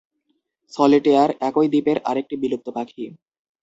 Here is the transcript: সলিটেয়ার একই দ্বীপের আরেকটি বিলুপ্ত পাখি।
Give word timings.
সলিটেয়ার 0.73 1.29
একই 1.41 1.67
দ্বীপের 1.71 1.97
আরেকটি 2.09 2.35
বিলুপ্ত 2.37 2.67
পাখি। 2.69 3.03